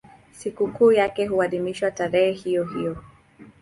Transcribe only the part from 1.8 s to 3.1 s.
tarehe hiyohiyo.